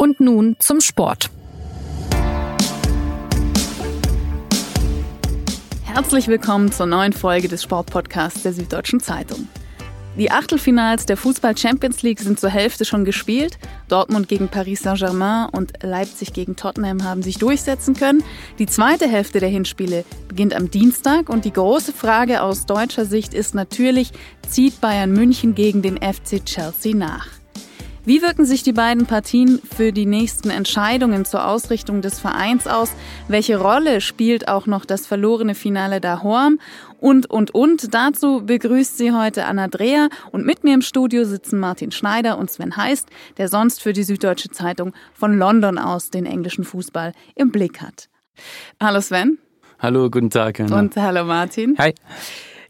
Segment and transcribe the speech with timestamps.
[0.00, 1.28] Und nun zum Sport.
[5.82, 9.48] Herzlich willkommen zur neuen Folge des Sportpodcasts der Süddeutschen Zeitung.
[10.16, 13.58] Die Achtelfinals der Fußball Champions League sind zur Hälfte schon gespielt.
[13.88, 18.22] Dortmund gegen Paris Saint-Germain und Leipzig gegen Tottenham haben sich durchsetzen können.
[18.60, 23.34] Die zweite Hälfte der Hinspiele beginnt am Dienstag und die große Frage aus deutscher Sicht
[23.34, 24.12] ist natürlich,
[24.48, 27.37] zieht Bayern München gegen den FC Chelsea nach?
[28.08, 32.90] Wie wirken sich die beiden Partien für die nächsten Entscheidungen zur Ausrichtung des Vereins aus?
[33.28, 36.58] Welche Rolle spielt auch noch das verlorene Finale da Horm?
[37.00, 37.92] Und, und, und.
[37.92, 42.50] Dazu begrüßt sie heute Anna Dreher und mit mir im Studio sitzen Martin Schneider und
[42.50, 47.52] Sven Heist, der sonst für die Süddeutsche Zeitung von London aus den englischen Fußball im
[47.52, 48.08] Blick hat.
[48.80, 49.36] Hallo Sven.
[49.80, 50.60] Hallo, guten Tag.
[50.60, 50.78] Anna.
[50.78, 51.76] Und hallo Martin.
[51.76, 51.92] Hi.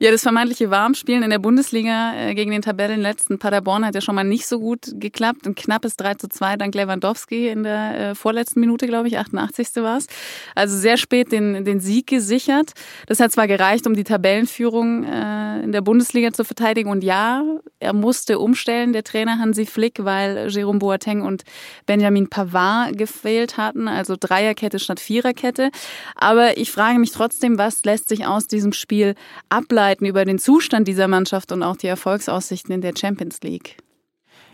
[0.00, 4.14] Ja, das vermeintliche Warmspielen in der Bundesliga äh, gegen den Tabellenletzten Paderborn hat ja schon
[4.14, 5.44] mal nicht so gut geklappt.
[5.44, 9.70] Ein knappes 3 zu 2 dank Lewandowski in der äh, vorletzten Minute, glaube ich, 88.
[9.78, 10.06] war es.
[10.54, 12.74] Also sehr spät den, den Sieg gesichert.
[13.06, 16.90] Das hat zwar gereicht, um die Tabellenführung äh, in der Bundesliga zu verteidigen.
[16.90, 17.42] Und ja,
[17.80, 21.42] er musste umstellen, der Trainer Hansi Flick, weil Jerome Boateng und
[21.86, 23.88] Benjamin Pavard gefehlt hatten.
[23.88, 25.70] Also Dreierkette statt Viererkette.
[26.14, 29.16] Aber ich frage mich trotzdem, was lässt sich aus diesem Spiel
[29.48, 29.87] ableiten?
[29.88, 33.78] Ableiten über den Zustand dieser Mannschaft und auch die Erfolgsaussichten in der Champions League?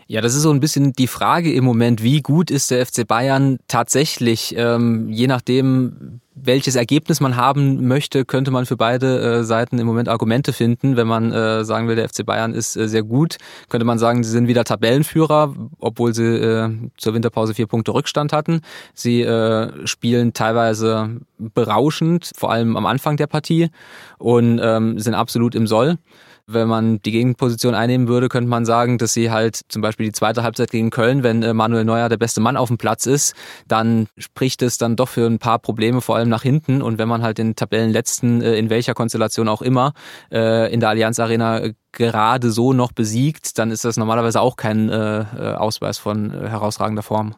[0.07, 3.07] Ja, das ist so ein bisschen die Frage im Moment, wie gut ist der FC
[3.07, 4.53] Bayern tatsächlich?
[4.55, 9.87] Ähm, je nachdem, welches Ergebnis man haben möchte, könnte man für beide äh, Seiten im
[9.87, 10.95] Moment Argumente finden.
[10.95, 14.23] Wenn man äh, sagen will, der FC Bayern ist äh, sehr gut, könnte man sagen,
[14.23, 18.61] sie sind wieder Tabellenführer, obwohl sie äh, zur Winterpause vier Punkte Rückstand hatten.
[18.93, 23.71] Sie äh, spielen teilweise berauschend, vor allem am Anfang der Partie
[24.19, 25.97] und ähm, sind absolut im Soll.
[26.47, 30.11] Wenn man die Gegenposition einnehmen würde, könnte man sagen, dass sie halt zum Beispiel die
[30.11, 33.33] zweite Halbzeit gegen Köln, wenn äh, Manuel Neuer der beste Mann auf dem Platz ist,
[33.67, 36.81] dann spricht es dann doch für ein paar Probleme, vor allem nach hinten.
[36.81, 39.93] Und wenn man halt den Tabellenletzten, äh, in welcher Konstellation auch immer,
[40.31, 44.91] äh, in der Allianz Arena gerade so noch besiegt, dann ist das normalerweise auch kein
[44.91, 47.35] Ausweis von herausragender Form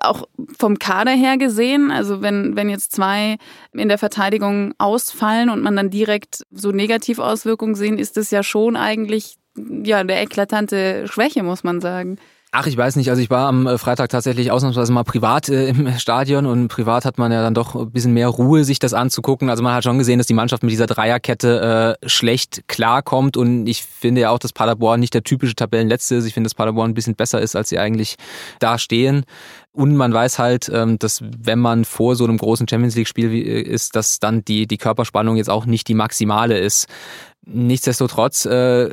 [0.00, 0.28] auch
[0.58, 3.36] vom Kader her gesehen, also wenn, wenn jetzt zwei
[3.72, 8.76] in der Verteidigung ausfallen und man dann direkt so Negativauswirkungen sehen, ist das ja schon
[8.76, 12.18] eigentlich ja eine eklatante Schwäche, muss man sagen.
[12.54, 13.08] Ach, ich weiß nicht.
[13.08, 17.06] Also ich war am äh, Freitag tatsächlich ausnahmsweise mal privat äh, im Stadion und privat
[17.06, 19.48] hat man ja dann doch ein bisschen mehr Ruhe, sich das anzugucken.
[19.48, 23.66] Also man hat schon gesehen, dass die Mannschaft mit dieser Dreierkette äh, schlecht klarkommt und
[23.66, 26.26] ich finde ja auch, dass Paderborn nicht der typische Tabellenletzte ist.
[26.26, 28.16] Ich finde, dass Paderborn ein bisschen besser ist, als sie eigentlich
[28.58, 29.24] da stehen.
[29.74, 33.62] Und man weiß halt, ähm, dass wenn man vor so einem großen Champions League-Spiel äh,
[33.62, 36.88] ist, dass dann die, die Körperspannung jetzt auch nicht die maximale ist.
[37.44, 38.90] Nichtsdestotrotz äh,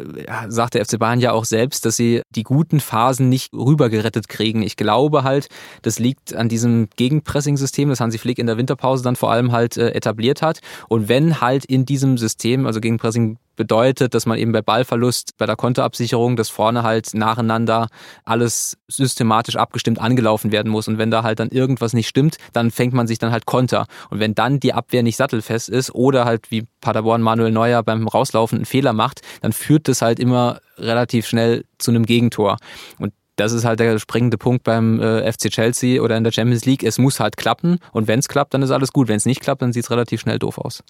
[0.48, 4.64] sagt der FC Bayern ja auch selbst, dass sie die guten Phasen nicht rübergerettet kriegen.
[4.64, 5.50] Ich glaube halt,
[5.84, 9.78] das liegt an diesem Gegenpressing-System, das Hansi Flick in der Winterpause dann vor allem halt
[9.78, 10.62] äh, etabliert hat.
[10.88, 15.46] Und wenn halt in diesem System, also Gegenpressing bedeutet, dass man eben bei Ballverlust, bei
[15.46, 17.90] der Konterabsicherung, dass vorne halt nacheinander
[18.24, 20.88] alles systematisch abgestimmt angelaufen werden muss.
[20.88, 23.86] Und wenn da halt dann irgendwas nicht stimmt, dann fängt man sich dann halt Konter.
[24.10, 28.08] Und wenn dann die Abwehr nicht sattelfest ist oder halt wie Paderborn Manuel Neuer beim
[28.08, 32.60] Rauslaufen einen Fehler macht, dann führt das halt immer relativ schnell zu einem Gegentor.
[32.98, 36.64] Und das ist halt der springende Punkt beim äh, FC Chelsea oder in der Champions
[36.64, 36.84] League.
[36.84, 39.10] Es muss halt klappen und wenn es klappt, dann ist alles gut.
[39.10, 40.82] Wenn es nicht klappt, dann sieht es relativ schnell doof aus.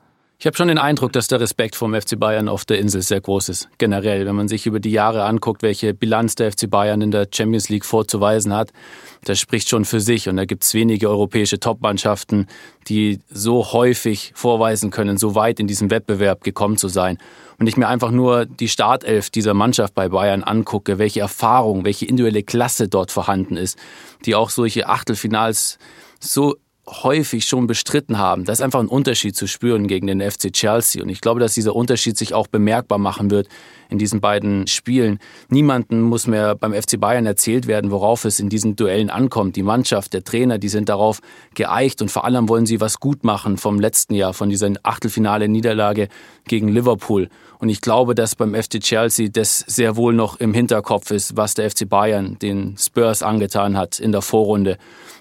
[0.41, 3.19] Ich habe schon den Eindruck, dass der Respekt vom FC Bayern auf der Insel sehr
[3.19, 3.67] groß ist.
[3.77, 7.27] Generell, wenn man sich über die Jahre anguckt, welche Bilanz der FC Bayern in der
[7.29, 8.71] Champions League vorzuweisen hat,
[9.25, 10.29] das spricht schon für sich.
[10.29, 12.47] Und da gibt es wenige europäische Top-Mannschaften,
[12.87, 17.17] die so häufig vorweisen können, so weit in diesem Wettbewerb gekommen zu sein.
[17.59, 22.05] Und ich mir einfach nur die Startelf dieser Mannschaft bei Bayern angucke, welche Erfahrung, welche
[22.05, 23.77] individuelle Klasse dort vorhanden ist,
[24.23, 25.79] die auch solche Achtelfinals
[26.21, 26.55] so
[27.03, 28.45] häufig schon bestritten haben.
[28.45, 31.01] Da ist einfach ein Unterschied zu spüren gegen den FC Chelsea.
[31.01, 33.47] Und ich glaube, dass dieser Unterschied sich auch bemerkbar machen wird
[33.89, 35.19] in diesen beiden Spielen.
[35.49, 39.55] Niemanden muss mehr beim FC Bayern erzählt werden, worauf es in diesen Duellen ankommt.
[39.55, 41.19] Die Mannschaft, der Trainer, die sind darauf
[41.55, 45.47] geeicht und vor allem wollen sie was gut machen vom letzten Jahr, von dieser Achtelfinale
[45.47, 46.07] Niederlage
[46.45, 47.29] gegen Liverpool.
[47.59, 51.55] Und ich glaube, dass beim FC Chelsea das sehr wohl noch im Hinterkopf ist, was
[51.55, 54.77] der FC Bayern den Spurs angetan hat in der Vorrunde.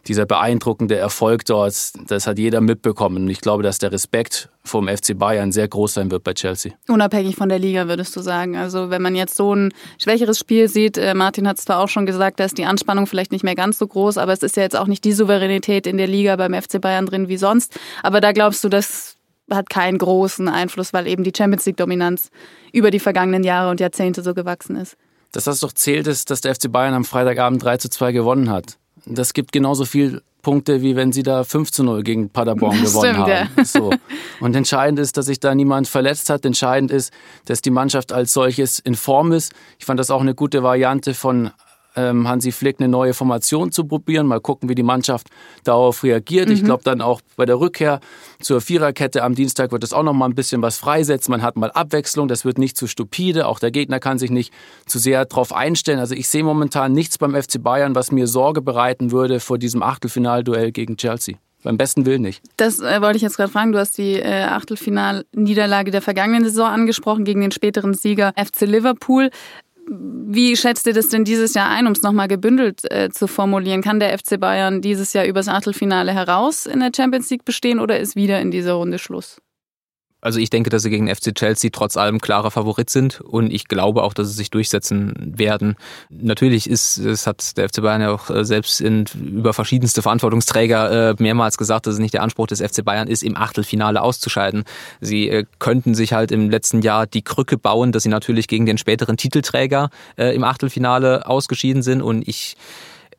[0.07, 1.75] Dieser beeindruckende Erfolg dort,
[2.07, 3.25] das hat jeder mitbekommen.
[3.25, 6.73] Und ich glaube, dass der Respekt vom FC Bayern sehr groß sein wird bei Chelsea.
[6.87, 8.57] Unabhängig von der Liga, würdest du sagen.
[8.57, 11.89] Also wenn man jetzt so ein schwächeres Spiel sieht, äh, Martin hat es zwar auch
[11.89, 14.57] schon gesagt, da ist die Anspannung vielleicht nicht mehr ganz so groß, aber es ist
[14.57, 17.77] ja jetzt auch nicht die Souveränität in der Liga beim FC Bayern drin wie sonst.
[18.05, 19.18] Aber da glaubst du, dass
[19.51, 22.31] hat keinen großen Einfluss, weil eben die Champions League-Dominanz
[22.73, 24.97] über die vergangenen Jahre und Jahrzehnte so gewachsen ist.
[25.33, 28.51] Das, was doch zählt, ist, dass der FC Bayern am Freitagabend 3 zu 2 gewonnen
[28.51, 28.79] hat.
[29.05, 32.93] das gibt genauso viel Punkte, wie wenn sie da 5 zu 0 gegen Paderborn das
[32.95, 33.51] gewonnen stimmt, haben.
[33.57, 33.65] Ja.
[33.65, 33.91] So.
[34.41, 36.45] Und entscheidend ist, dass sich da niemand verletzt hat.
[36.45, 37.13] Entscheidend ist,
[37.47, 39.53] dass die Mannschaft als solches in Form ist.
[39.79, 41.51] Ich fand das auch eine gute Variante von
[41.97, 44.27] Hansi Flick eine neue Formation zu probieren.
[44.27, 45.29] Mal gucken, wie die Mannschaft
[45.65, 46.49] darauf reagiert.
[46.49, 46.55] Mhm.
[46.55, 48.01] Ich glaube dann auch bei der Rückkehr
[48.41, 51.33] zur Viererkette am Dienstag wird es auch noch mal ein bisschen was freisetzen.
[51.33, 53.47] Man hat mal Abwechslung, das wird nicht zu stupide.
[53.47, 54.53] Auch der Gegner kann sich nicht
[54.87, 55.99] zu sehr darauf einstellen.
[55.99, 59.83] Also ich sehe momentan nichts beim FC Bayern, was mir Sorge bereiten würde vor diesem
[59.83, 61.37] Achtelfinalduell gegen Chelsea.
[61.65, 62.43] Beim besten Willen nicht.
[62.57, 63.73] Das äh, wollte ich jetzt gerade fragen.
[63.73, 69.31] Du hast die äh, Achtelfinalniederlage der vergangenen Saison angesprochen gegen den späteren Sieger FC Liverpool.
[69.91, 73.81] Wie schätzt ihr das denn dieses Jahr ein, um es nochmal gebündelt äh, zu formulieren?
[73.81, 77.99] Kann der FC Bayern dieses Jahr übers Achtelfinale heraus in der Champions League bestehen oder
[77.99, 79.41] ist wieder in dieser Runde Schluss?
[80.29, 83.67] Also ich denke, dass sie gegen FC Chelsea trotz allem klarer Favorit sind und ich
[83.67, 85.75] glaube auch, dass sie sich durchsetzen werden.
[86.11, 91.13] Natürlich ist, es hat der FC Bayern ja auch äh, selbst in, über verschiedenste Verantwortungsträger
[91.13, 94.65] äh, mehrmals gesagt, dass es nicht der Anspruch des FC Bayern ist, im Achtelfinale auszuscheiden.
[95.01, 98.67] Sie äh, könnten sich halt im letzten Jahr die Krücke bauen, dass sie natürlich gegen
[98.67, 99.89] den späteren Titelträger
[100.19, 102.59] im Achtelfinale ausgeschieden sind und ich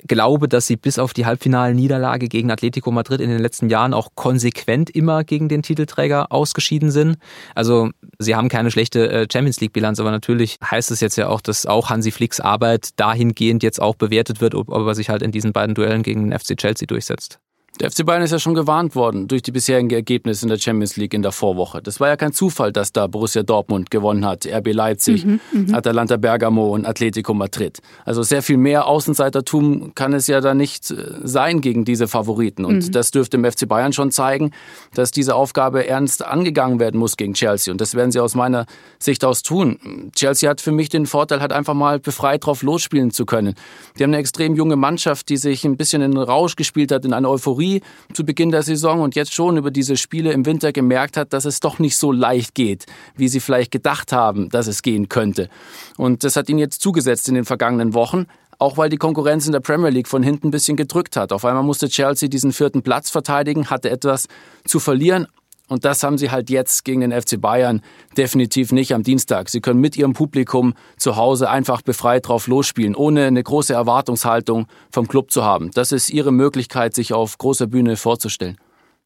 [0.08, 4.10] glaube, dass sie bis auf die Halbfinalniederlage gegen Atletico Madrid in den letzten Jahren auch
[4.16, 7.18] konsequent immer gegen den Titelträger ausgeschieden sind.
[7.56, 11.28] Also sie haben keine schlechte äh, Champions League Bilanz, aber natürlich heißt es jetzt ja
[11.28, 15.10] auch, dass auch Hansi Flicks Arbeit dahingehend jetzt auch bewertet wird, ob, ob er sich
[15.10, 17.40] halt in diesen beiden Duellen gegen den FC Chelsea durchsetzt.
[17.80, 20.98] Der FC Bayern ist ja schon gewarnt worden durch die bisherigen Ergebnisse in der Champions
[20.98, 21.82] League in der Vorwoche.
[21.82, 25.74] Das war ja kein Zufall, dass da Borussia Dortmund gewonnen hat, RB Leipzig, mhm, mhm,
[25.74, 27.78] Atalanta Bergamo und Atletico Madrid.
[28.04, 32.66] Also sehr viel mehr Außenseitertum kann es ja da nicht äh, sein gegen diese Favoriten.
[32.66, 32.92] Und mhm.
[32.92, 34.52] das dürfte dem FC Bayern schon zeigen,
[34.94, 37.72] dass diese Aufgabe ernst angegangen werden muss gegen Chelsea.
[37.72, 38.66] Und das werden sie aus meiner
[38.98, 40.12] Sicht aus tun.
[40.14, 43.56] Chelsea hat für mich den Vorteil, hat einfach mal befreit drauf losspielen zu können.
[43.98, 47.06] Die haben eine extrem junge Mannschaft, die sich ein bisschen in den Rausch gespielt hat,
[47.06, 47.82] in eine Euphorie Euphorie
[48.14, 51.46] zu Beginn der Saison und jetzt schon über diese Spiele im Winter gemerkt hat, dass
[51.46, 52.86] es doch nicht so leicht geht,
[53.16, 55.50] wie sie vielleicht gedacht haben, dass es gehen könnte.
[55.98, 58.26] Und das hat ihnen jetzt zugesetzt in den vergangenen Wochen
[58.62, 61.32] auch weil die Konkurrenz in der Premier League von hinten ein bisschen gedrückt hat.
[61.32, 64.28] Auf einmal musste Chelsea diesen vierten Platz verteidigen, hatte etwas
[64.66, 65.28] zu verlieren,
[65.70, 67.82] und das haben sie halt jetzt gegen den FC Bayern
[68.18, 69.50] definitiv nicht am Dienstag.
[69.50, 74.68] Sie können mit ihrem Publikum zu Hause einfach befreit drauf losspielen, ohne eine große Erwartungshaltung
[74.92, 75.72] vom Club zu haben.
[75.72, 78.58] Das ist ihre Möglichkeit, sich auf großer Bühne vorzustellen.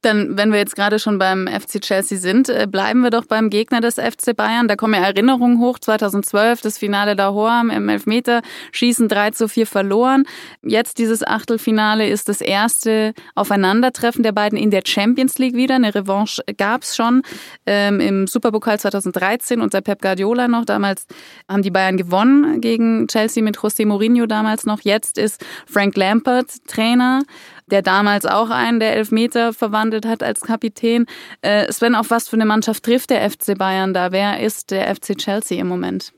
[0.04, 3.50] Dann, wenn wir jetzt gerade schon beim FC Chelsea sind, äh, bleiben wir doch beim
[3.50, 4.68] Gegner des FC Bayern.
[4.68, 5.80] Da kommen ja Erinnerungen hoch.
[5.80, 8.42] 2012, das Finale da Hoam im Elfmeter,
[8.74, 10.26] Schießen 3 zu 4 verloren.
[10.62, 15.76] Jetzt dieses Achtelfinale ist das erste Aufeinandertreffen der beiden in der Champions League wieder.
[15.76, 17.22] Eine Revanche gab es schon
[17.66, 20.66] ähm, im Superpokal 2013 unter Pep Guardiola noch.
[20.66, 21.08] Damals
[21.48, 24.82] haben die Bayern gewonnen gegen Chelsea mit José Mourinho damals noch.
[24.82, 27.24] Jetzt ist Frank Lampard Trainer
[27.68, 31.06] der damals auch einen der Elfmeter verwandelt hat als Kapitän.
[31.42, 34.12] Äh, Sven, auf was für eine Mannschaft trifft der FC Bayern da?
[34.12, 36.14] Wer ist der FC Chelsea im Moment?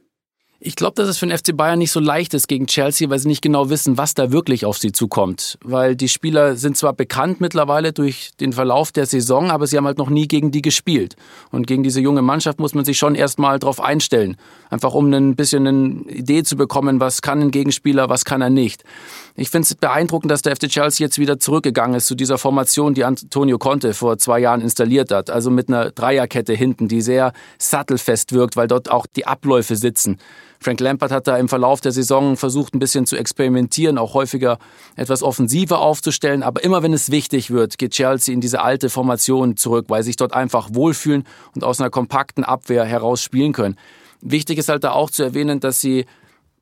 [0.68, 3.20] Ich glaube, dass es für den FC Bayern nicht so leicht ist gegen Chelsea, weil
[3.20, 5.60] sie nicht genau wissen, was da wirklich auf sie zukommt.
[5.64, 9.86] Weil die Spieler sind zwar bekannt mittlerweile durch den Verlauf der Saison, aber sie haben
[9.86, 11.18] halt noch nie gegen die gespielt.
[11.52, 14.38] Und gegen diese junge Mannschaft muss man sich schon erstmal drauf einstellen.
[14.72, 18.50] Einfach um ein bisschen eine Idee zu bekommen, was kann ein Gegenspieler, was kann er
[18.50, 18.84] nicht.
[19.36, 22.96] Ich finde es beeindruckend, dass der FC Chelsea jetzt wieder zurückgegangen ist zu dieser Formation,
[22.96, 25.30] die Antonio Conte vor zwei Jahren installiert hat.
[25.30, 30.18] Also mit einer Dreierkette hinten, die sehr sattelfest wirkt, weil dort auch die Abläufe sitzen.
[30.66, 34.58] Frank Lampard hat da im Verlauf der Saison versucht, ein bisschen zu experimentieren, auch häufiger
[34.96, 36.42] etwas offensiver aufzustellen.
[36.42, 40.08] Aber immer wenn es wichtig wird, geht Chelsea in diese alte Formation zurück, weil sie
[40.08, 43.76] sich dort einfach wohlfühlen und aus einer kompakten Abwehr heraus spielen können.
[44.22, 46.08] Wichtig ist halt da auch zu erwähnen, dass sie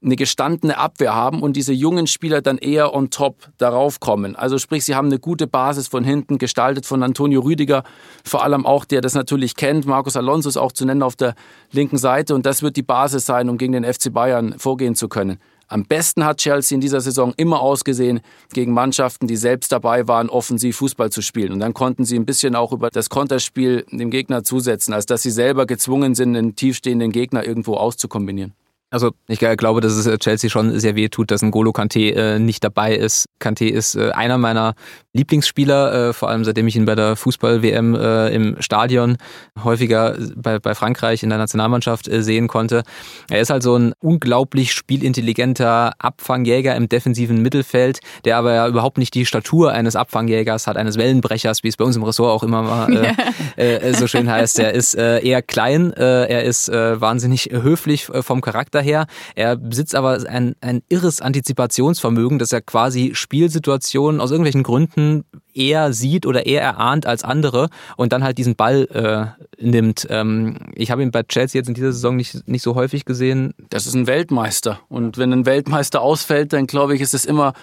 [0.04, 4.36] eine gestandene Abwehr haben und diese jungen Spieler dann eher on top darauf kommen.
[4.36, 7.84] Also sprich, sie haben eine gute Basis von hinten, gestaltet von Antonio Rüdiger,
[8.24, 9.86] vor allem auch, der das natürlich kennt.
[9.86, 11.36] Marcos Alonso ist auch zu nennen auf der
[11.72, 15.08] linken Seite und das wird die Basis sein, um gegen den FC Bayern vorgehen zu
[15.08, 15.40] können.
[15.68, 18.20] Am besten hat Chelsea in dieser Saison immer ausgesehen,
[18.54, 21.52] gegen Mannschaften, die selbst dabei waren, offensiv Fußball zu spielen.
[21.52, 25.24] Und dann konnten sie ein bisschen auch über das Konterspiel dem Gegner zusetzen, als dass
[25.24, 28.54] sie selber gezwungen sind, einen tiefstehenden Gegner irgendwo auszukombinieren.
[28.94, 32.14] Also ich glaube, dass es äh, Chelsea schon sehr weh tut, dass ein Golo Kanté
[32.14, 33.26] äh, nicht dabei ist.
[33.42, 34.76] Kanté ist äh, einer meiner
[35.14, 39.18] Lieblingsspieler, äh, vor allem seitdem ich ihn bei der Fußball-WM äh, im Stadion
[39.64, 42.84] häufiger bei, bei Frankreich in der Nationalmannschaft äh, sehen konnte.
[43.32, 49.00] Er ist halt so ein unglaublich spielintelligenter Abfangjäger im defensiven Mittelfeld, der aber ja überhaupt
[49.00, 52.44] nicht die Statur eines Abfangjägers hat, eines Wellenbrechers, wie es bei uns im Ressort auch
[52.44, 53.16] immer mal
[53.58, 54.60] äh, äh, so schön heißt.
[54.60, 59.08] Er ist äh, eher klein, äh, er ist äh, wahnsinnig höflich äh, vom Charakter her.
[59.36, 65.94] Er besitzt aber ein, ein irres Antizipationsvermögen, dass er quasi Spielsituationen aus irgendwelchen Gründen eher
[65.94, 70.08] sieht oder eher erahnt als andere und dann halt diesen Ball äh, nimmt.
[70.10, 73.54] Ähm, ich habe ihn bei Chelsea jetzt in dieser Saison nicht, nicht so häufig gesehen.
[73.70, 77.54] Das ist ein Weltmeister und wenn ein Weltmeister ausfällt, dann glaube ich, ist es immer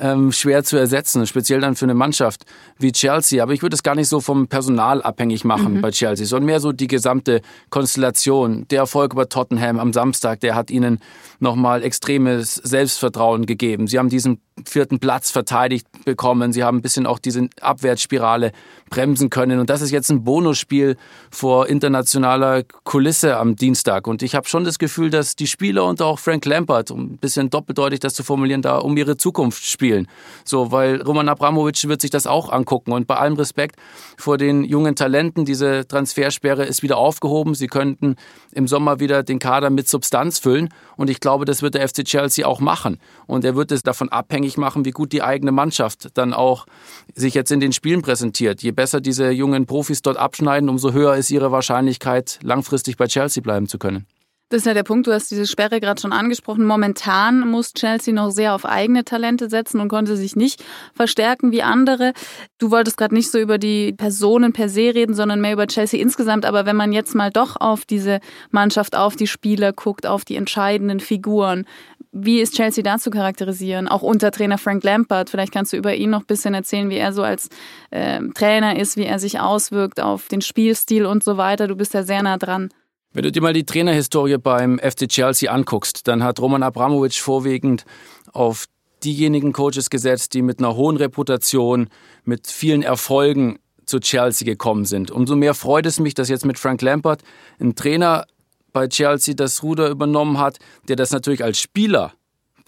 [0.00, 2.44] ähm, schwer zu ersetzen, speziell dann für eine Mannschaft
[2.78, 3.42] wie Chelsea.
[3.42, 5.80] Aber ich würde es gar nicht so vom Personal abhängig machen mhm.
[5.80, 7.40] bei Chelsea, sondern mehr so die gesamte
[7.70, 8.66] Konstellation.
[8.68, 11.00] Der Erfolg über Tottenham am Samstag, der hat ihnen
[11.40, 13.86] nochmal extremes Selbstvertrauen gegeben.
[13.86, 16.52] Sie haben diesen vierten Platz verteidigt bekommen.
[16.52, 18.52] Sie haben ein bisschen auch diese Abwärtsspirale
[18.88, 19.60] bremsen können.
[19.60, 20.96] Und das ist jetzt ein Bonusspiel
[21.30, 24.06] vor internationaler Kulisse am Dienstag.
[24.06, 27.18] Und ich habe schon das Gefühl, dass die Spieler und auch Frank Lampard, um ein
[27.18, 30.08] bisschen doppeldeutig das zu formulieren, da um ihre Zukunft spielen.
[30.44, 32.92] So, weil Roman Abramovic wird sich das auch angucken.
[32.92, 33.76] Und bei allem Respekt
[34.16, 37.54] vor den jungen Talenten, diese Transfersperre ist wieder aufgehoben.
[37.54, 38.16] Sie könnten
[38.52, 40.70] im Sommer wieder den Kader mit Substanz füllen.
[40.96, 42.98] Und ich glaube, das wird der FC Chelsea auch machen.
[43.26, 46.66] Und er wird es davon abhängig machen, wie gut die eigene Mannschaft dann auch
[47.14, 48.62] sich jetzt in den Spielen präsentiert.
[48.62, 53.42] Je besser diese jungen Profis dort abschneiden, umso höher ist ihre Wahrscheinlichkeit, langfristig bei Chelsea
[53.42, 54.06] bleiben zu können.
[54.50, 56.64] Das ist ja der Punkt, du hast diese Sperre gerade schon angesprochen.
[56.64, 60.64] Momentan muss Chelsea noch sehr auf eigene Talente setzen und konnte sich nicht
[60.94, 62.14] verstärken wie andere.
[62.56, 66.00] Du wolltest gerade nicht so über die Personen per se reden, sondern mehr über Chelsea
[66.00, 66.46] insgesamt.
[66.46, 70.36] Aber wenn man jetzt mal doch auf diese Mannschaft, auf die Spieler guckt, auf die
[70.36, 71.66] entscheidenden Figuren,
[72.10, 73.86] wie ist Chelsea da zu charakterisieren?
[73.86, 75.28] Auch unter Trainer Frank Lampard.
[75.28, 77.50] Vielleicht kannst du über ihn noch ein bisschen erzählen, wie er so als
[77.90, 81.68] äh, Trainer ist, wie er sich auswirkt auf den Spielstil und so weiter.
[81.68, 82.70] Du bist ja sehr nah dran.
[83.12, 87.84] Wenn du dir mal die Trainerhistorie beim FC Chelsea anguckst, dann hat Roman Abramovic vorwiegend
[88.32, 88.66] auf
[89.02, 91.88] diejenigen Coaches gesetzt, die mit einer hohen Reputation,
[92.24, 95.10] mit vielen Erfolgen zu Chelsea gekommen sind.
[95.10, 97.22] Umso mehr freut es mich, dass jetzt mit Frank Lampard
[97.58, 98.26] ein Trainer
[98.72, 102.12] bei Chelsea das Ruder übernommen hat, der das natürlich als Spieler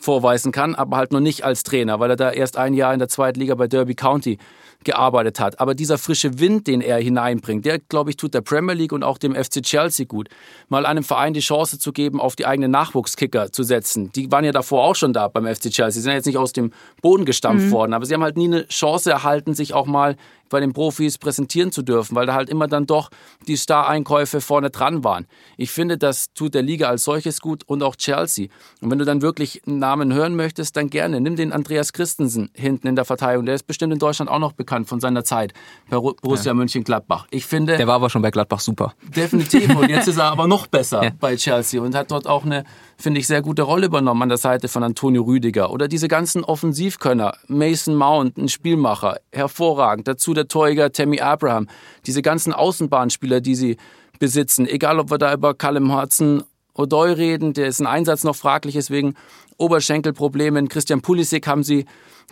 [0.01, 2.99] vorweisen kann, aber halt noch nicht als Trainer, weil er da erst ein Jahr in
[2.99, 4.39] der zweiten Liga bei Derby County
[4.85, 5.61] gearbeitet hat.
[5.61, 9.03] Aber dieser frische Wind, den er hineinbringt, der, glaube ich, tut der Premier League und
[9.03, 10.29] auch dem FC Chelsea gut.
[10.69, 14.11] Mal einem Verein die Chance zu geben, auf die eigenen Nachwuchskicker zu setzen.
[14.13, 15.91] Die waren ja davor auch schon da beim FC Chelsea.
[15.91, 17.73] Sie sind ja jetzt nicht aus dem Boden gestampft mhm.
[17.73, 20.17] worden, aber sie haben halt nie eine Chance erhalten, sich auch mal
[20.51, 23.11] bei den Profis präsentieren zu dürfen, weil da halt immer dann doch
[23.49, 25.27] die Star-Einkäufe vorne dran waren.
[25.57, 28.49] Ich finde, das tut der Liga als solches gut und auch Chelsea.
[28.83, 31.21] Und wenn du dann wirklich einen Namen hören möchtest, dann gerne.
[31.21, 33.47] Nimm den Andreas Christensen hinten in der Verteidigung.
[33.47, 35.55] Der ist bestimmt in Deutschland auch noch bekannt von seiner Zeit
[35.89, 36.55] bei Borussia ja.
[36.55, 37.27] Mönchengladbach.
[37.31, 37.77] Ich finde.
[37.77, 38.95] Der war aber schon bei Gladbach super.
[39.17, 39.75] Definitiv.
[39.75, 41.11] Und jetzt ist er aber noch besser ja.
[41.19, 42.65] bei Chelsea und hat dort auch eine,
[43.01, 45.71] finde ich, sehr gute Rolle übernommen an der Seite von Antonio Rüdiger.
[45.73, 47.35] Oder diese ganzen Offensivkönner.
[47.49, 50.07] Mason Mount, ein Spielmacher, hervorragend.
[50.07, 51.69] Dazu der Torjäger Tammy Abraham.
[52.07, 53.77] Diese ganzen Außenbahnspieler, die sie
[54.19, 54.67] besitzen.
[54.67, 56.45] Egal, ob wir da über Callum Hudson
[56.81, 59.15] Odoi reden, der ist ein Einsatz noch fraglich, wegen
[59.57, 60.69] Oberschenkelproblemen.
[60.69, 61.85] Christian Pulisic haben sie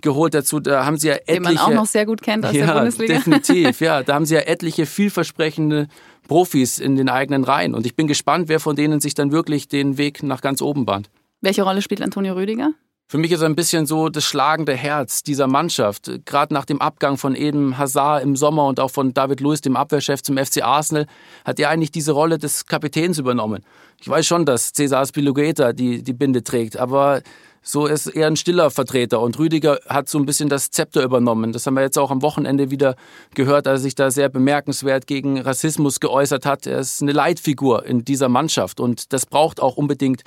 [0.02, 0.60] geholt dazu.
[0.60, 1.34] Da haben sie ja etliche.
[1.34, 3.14] Den man auch noch sehr gut kennt aus ja, der Bundesliga.
[3.14, 4.02] Definitiv, ja.
[4.08, 5.88] Da haben sie ja etliche vielversprechende
[6.26, 7.74] Profis in den eigenen Reihen.
[7.74, 10.86] Und ich bin gespannt, wer von denen sich dann wirklich den Weg nach ganz oben
[10.86, 11.10] bahnt.
[11.40, 12.72] Welche Rolle spielt Antonio Rüdiger?
[13.10, 16.10] Für mich ist er ein bisschen so das schlagende Herz dieser Mannschaft.
[16.26, 19.76] Gerade nach dem Abgang von Eden Hazard im Sommer und auch von David Lewis, dem
[19.76, 21.06] Abwehrchef zum FC Arsenal,
[21.42, 23.64] hat er eigentlich diese Rolle des Kapitäns übernommen.
[23.98, 27.22] Ich weiß schon, dass Cesar Spilugeta die, die Binde trägt, aber
[27.62, 29.20] so ist er ein stiller Vertreter.
[29.20, 31.52] Und Rüdiger hat so ein bisschen das Zepter übernommen.
[31.52, 32.94] Das haben wir jetzt auch am Wochenende wieder
[33.34, 36.66] gehört, als er sich da sehr bemerkenswert gegen Rassismus geäußert hat.
[36.66, 38.80] Er ist eine Leitfigur in dieser Mannschaft.
[38.80, 40.22] Und das braucht auch unbedingt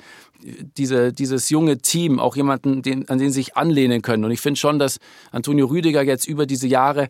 [0.76, 4.24] diese, dieses junge Team, auch jemanden, den, an den sie sich anlehnen können.
[4.24, 4.98] Und ich finde schon, dass
[5.30, 7.06] Antonio Rüdiger jetzt über diese Jahre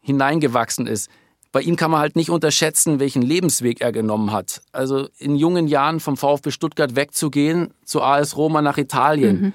[0.00, 1.10] hineingewachsen ist
[1.50, 4.60] bei ihm kann man halt nicht unterschätzen, welchen Lebensweg er genommen hat.
[4.72, 9.40] Also in jungen Jahren vom VfB Stuttgart wegzugehen, zu AS Roma nach Italien.
[9.40, 9.52] Mhm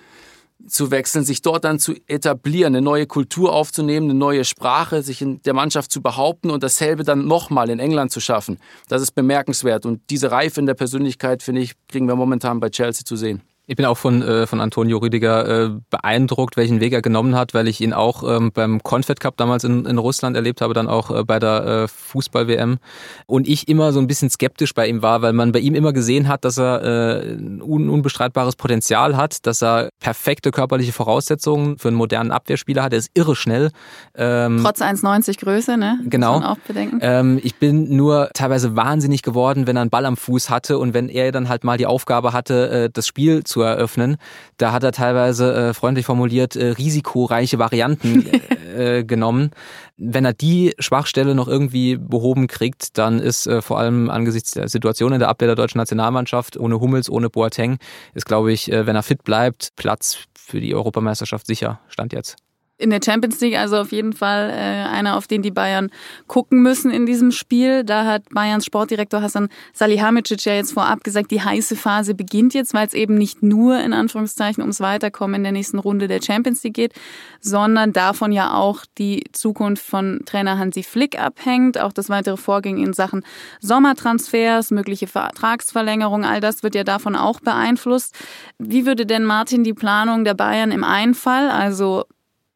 [0.68, 5.22] zu wechseln, sich dort dann zu etablieren, eine neue Kultur aufzunehmen, eine neue Sprache, sich
[5.22, 8.58] in der Mannschaft zu behaupten und dasselbe dann nochmal in England zu schaffen.
[8.88, 12.70] Das ist bemerkenswert und diese Reife in der Persönlichkeit, finde ich, kriegen wir momentan bei
[12.70, 13.42] Chelsea zu sehen.
[13.66, 17.54] Ich bin auch von, äh, von Antonio Rüdiger äh, beeindruckt, welchen Weg er genommen hat,
[17.54, 20.90] weil ich ihn auch ähm, beim Confed Cup damals in, in Russland erlebt habe, dann
[20.90, 22.80] auch äh, bei der äh, Fußball-WM.
[23.26, 25.94] Und ich immer so ein bisschen skeptisch bei ihm war, weil man bei ihm immer
[25.94, 31.88] gesehen hat, dass er äh, ein unbestreitbares Potenzial hat, dass er perfekte körperliche Voraussetzungen für
[31.88, 32.92] einen modernen Abwehrspieler hat.
[32.92, 33.72] Er ist irre schnell.
[34.14, 36.00] Ähm, Trotz 1,90 Größe, ne?
[36.04, 36.42] Genau.
[36.42, 37.00] auch bedenken.
[37.02, 40.94] Ähm, ich bin nur teilweise wahnsinnig geworden, wenn er einen Ball am Fuß hatte und
[40.94, 44.18] wenn er dann halt mal die Aufgabe hatte, äh, das Spiel zu eröffnen.
[44.58, 48.28] Da hat er teilweise äh, freundlich formuliert äh, risikoreiche Varianten
[48.78, 49.52] äh, genommen.
[49.98, 54.68] Wenn er die Schwachstelle noch irgendwie behoben kriegt, dann ist äh, vor allem angesichts der
[54.68, 57.78] Situation in der Abwehr der deutschen Nationalmannschaft ohne Hummels, ohne Boateng,
[58.14, 61.80] ist glaube ich, äh, wenn er fit bleibt, Platz für die Europameisterschaft sicher.
[61.90, 62.38] Stand jetzt
[62.78, 65.92] in der Champions League, also auf jeden Fall äh, einer, auf den die Bayern
[66.28, 67.84] gucken müssen in diesem Spiel.
[67.84, 72.74] Da hat Bayerns Sportdirektor Hassan Salihamidzic ja jetzt vorab gesagt, die heiße Phase beginnt jetzt,
[72.74, 76.64] weil es eben nicht nur in Anführungszeichen ums Weiterkommen in der nächsten Runde der Champions
[76.64, 76.94] League geht,
[77.40, 82.80] sondern davon ja auch die Zukunft von Trainer Hansi Flick abhängt, auch das weitere Vorgehen
[82.80, 83.24] in Sachen
[83.62, 88.16] Sommertransfers, mögliche Vertragsverlängerung, all das wird ja davon auch beeinflusst.
[88.58, 92.06] Wie würde denn Martin die Planung der Bayern im Einfall, also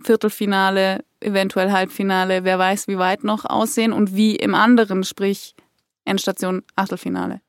[0.02, 5.56] Viertelfinale, eventuell Halbfinale, wer weiß wie weit noch aussehen und wie im anderen, sprich
[6.06, 7.42] Endstation Achtelfinale.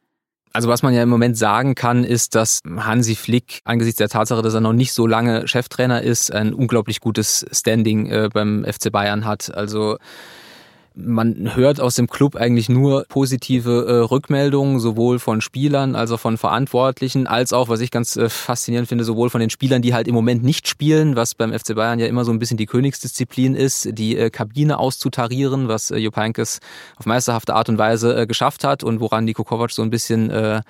[0.52, 4.42] Also was man ja im Moment sagen kann, ist, dass Hansi Flick angesichts der Tatsache,
[4.42, 8.90] dass er noch nicht so lange Cheftrainer ist, ein unglaublich gutes Standing äh, beim FC
[8.90, 9.54] Bayern hat.
[9.54, 9.98] Also
[11.00, 16.18] man hört aus dem Club eigentlich nur positive äh, Rückmeldungen, sowohl von Spielern als auch
[16.18, 19.94] von Verantwortlichen, als auch, was ich ganz äh, faszinierend finde, sowohl von den Spielern, die
[19.94, 22.66] halt im Moment nicht spielen, was beim FC Bayern ja immer so ein bisschen die
[22.66, 26.58] Königsdisziplin ist, die äh, Kabine auszutarieren, was äh, Jupp Heynckes
[26.96, 30.30] auf meisterhafte Art und Weise äh, geschafft hat und woran Niko Kovac so ein bisschen
[30.30, 30.62] äh,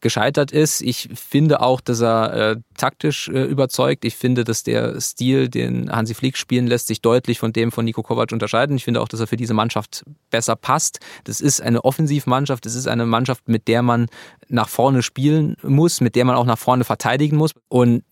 [0.00, 0.82] gescheitert ist.
[0.82, 4.04] Ich finde auch, dass er äh, taktisch äh, überzeugt.
[4.04, 7.84] Ich finde, dass der Stil, den Hansi Flick spielen lässt, sich deutlich von dem von
[7.84, 8.76] Niko Kovac unterscheiden.
[8.76, 11.00] Ich finde auch, dass er für diese Mannschaft Mannschaft besser passt.
[11.24, 14.06] Das ist eine Offensivmannschaft, das ist eine Mannschaft, mit der man
[14.48, 17.52] nach vorne spielen muss, mit der man auch nach vorne verteidigen muss.
[17.68, 18.02] Und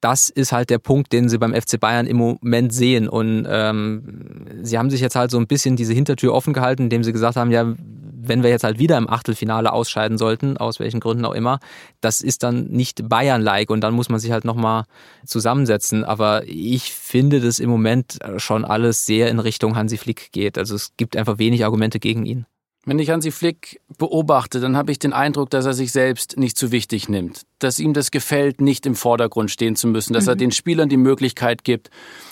[0.00, 3.08] das ist halt der Punkt, den sie beim FC Bayern im Moment sehen.
[3.08, 7.04] Und ähm, sie haben sich jetzt halt so ein bisschen diese Hintertür offen gehalten, indem
[7.04, 7.74] sie gesagt haben, ja,
[8.22, 11.58] wenn wir jetzt halt wieder im Achtelfinale ausscheiden sollten, aus welchen Gründen auch immer,
[12.00, 14.84] das ist dann nicht Bayern-like und dann muss man sich halt nochmal
[15.26, 16.04] zusammensetzen.
[16.04, 20.58] Aber ich finde, dass im Moment schon alles sehr in Richtung Hansi Flick geht.
[20.58, 22.46] Also es gibt einfach wenig Argumente gegen ihn.
[22.86, 26.56] Wenn ich Hansi Flick beobachte, dann habe ich den Eindruck, dass er sich selbst nicht
[26.56, 30.30] zu wichtig nimmt, dass ihm das gefällt, nicht im Vordergrund stehen zu müssen, dass mhm.
[30.30, 31.90] er den Spielern die Möglichkeit gibt,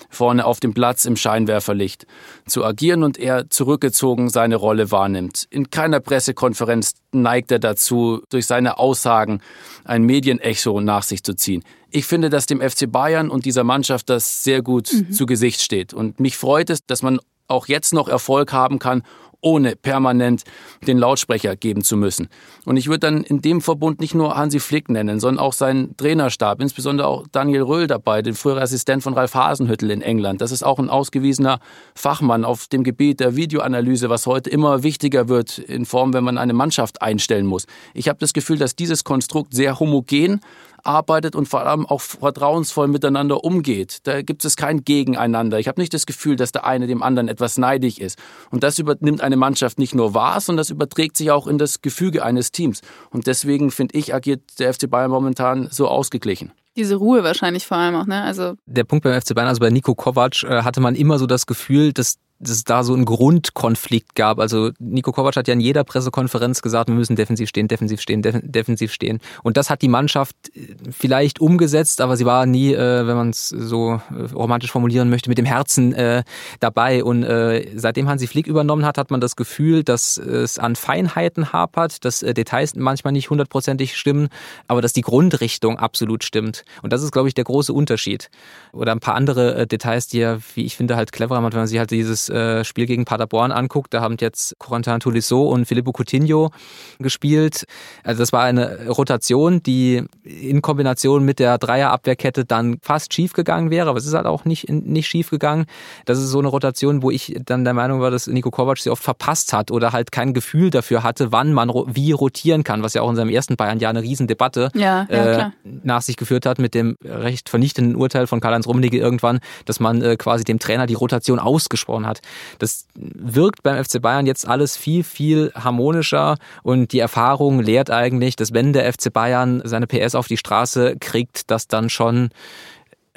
[0.09, 2.07] vorne auf dem Platz im Scheinwerferlicht
[2.47, 5.47] zu agieren und er zurückgezogen seine Rolle wahrnimmt.
[5.50, 9.43] In keiner Pressekonferenz neigt er dazu, durch seine Aussagen
[9.84, 11.63] ein Medienecho nach sich zu ziehen.
[11.91, 15.13] Ich finde, dass dem FC Bayern und dieser Mannschaft das sehr gut mhm.
[15.13, 15.93] zu Gesicht steht.
[15.93, 19.02] Und mich freut es, dass man auch jetzt noch Erfolg haben kann,
[19.41, 20.45] ohne permanent
[20.87, 22.29] den Lautsprecher geben zu müssen.
[22.65, 25.97] Und ich würde dann in dem Verbund nicht nur Hansi Flick nennen, sondern auch seinen
[25.97, 30.41] Trainerstab, insbesondere auch Daniel Röhl dabei, den früheren Assistent von Ralf Hasenhüttel in England.
[30.41, 31.61] Das ist auch ein ausgewiesener
[31.95, 36.39] Fachmann auf dem Gebiet der Videoanalyse, was heute immer wichtiger wird in Form, wenn man
[36.39, 37.67] eine Mannschaft einstellen muss.
[37.95, 40.41] Ich habe das Gefühl, dass dieses Konstrukt sehr homogen
[40.84, 43.99] arbeitet und vor allem auch vertrauensvoll miteinander umgeht.
[44.04, 45.58] Da gibt es kein Gegeneinander.
[45.58, 48.19] Ich habe nicht das Gefühl, dass der eine dem anderen etwas neidig ist.
[48.50, 51.82] Und das übernimmt eine Mannschaft nicht nur wahr, sondern das überträgt sich auch in das
[51.82, 52.80] Gefüge eines Teams.
[53.10, 57.76] Und deswegen finde ich, agiert der FC Bayern momentan so ausgeglichen diese Ruhe wahrscheinlich vor
[57.76, 58.23] allem auch, ne?
[58.23, 61.26] Also der Punkt beim FC Bayern, also bei Nico Kovac äh, hatte man immer so
[61.26, 64.39] das Gefühl, dass dass es da so einen Grundkonflikt gab.
[64.39, 68.23] Also Nico Kovac hat ja in jeder Pressekonferenz gesagt, wir müssen defensiv stehen, defensiv stehen,
[68.23, 69.19] def defensiv stehen.
[69.43, 73.31] Und das hat die Mannschaft äh, vielleicht umgesetzt, aber sie war nie, äh, wenn man
[73.31, 76.23] es so äh, romantisch formulieren möchte, mit dem Herzen äh,
[76.61, 77.03] dabei.
[77.03, 81.53] Und äh, seitdem Hansi Flick übernommen hat, hat man das Gefühl, dass es an Feinheiten
[81.53, 84.29] hapert, dass äh, Details manchmal nicht hundertprozentig stimmen,
[84.69, 86.65] aber dass die Grundrichtung absolut stimmt.
[86.83, 88.31] Und das ist, glaube ich, der große Unterschied.
[88.73, 91.67] Oder ein paar andere Details, die er, wie ich finde, halt cleverer macht, wenn man
[91.67, 95.93] sich halt dieses äh, Spiel gegen Paderborn anguckt, da haben jetzt Corentin Tolisso und Filippo
[95.93, 96.50] Coutinho
[96.99, 97.64] gespielt.
[98.04, 103.71] Also das war eine Rotation, die in Kombination mit der Dreierabwehrkette dann fast schief gegangen
[103.71, 105.67] wäre, aber es ist halt auch nicht, nicht schief gegangen.
[106.04, 108.91] Das ist so eine Rotation, wo ich dann der Meinung war, dass Nico Kovac sie
[108.91, 112.95] oft verpasst hat oder halt kein Gefühl dafür hatte, wann man wie rotieren kann, was
[112.95, 115.50] ja auch in seinem ersten Bayern ja eine Riesendebatte ja, ja, äh,
[115.82, 120.02] nach sich geführt hat mit dem recht vernichtenden Urteil von Karl-Heinz Rummenigge irgendwann, dass man
[120.02, 122.18] äh, quasi dem Trainer die Rotation ausgesprochen hat.
[122.59, 128.37] Das wirkt beim FC Bayern jetzt alles viel, viel harmonischer und die Erfahrung lehrt eigentlich,
[128.37, 132.31] dass wenn der FC Bayern seine PS auf die Straße kriegt, dass dann schon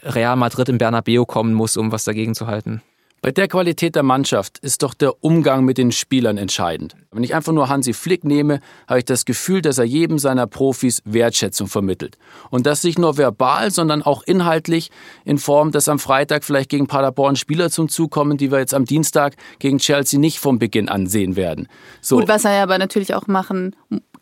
[0.04, 2.82] Real Madrid im Bernabeu kommen muss, um was dagegen zu halten.
[3.24, 6.96] Bei der Qualität der Mannschaft ist doch der Umgang mit den Spielern entscheidend.
[7.12, 10.48] Wenn ich einfach nur Hansi Flick nehme, habe ich das Gefühl, dass er jedem seiner
[10.48, 12.18] Profis Wertschätzung vermittelt.
[12.50, 14.90] Und das nicht nur verbal, sondern auch inhaltlich
[15.24, 18.74] in Form, dass am Freitag vielleicht gegen Paderborn Spieler zum Zug kommen, die wir jetzt
[18.74, 21.68] am Dienstag gegen Chelsea nicht vom Beginn an sehen werden.
[22.02, 22.18] So.
[22.18, 23.76] Gut, was er aber natürlich auch machen